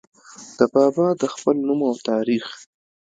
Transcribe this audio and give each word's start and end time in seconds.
د 0.57 0.59
بابا 0.73 1.07
د 1.21 1.23
خپل 1.33 1.55
نوم 1.67 1.79
او 1.89 1.95
تاريخ 2.09 2.45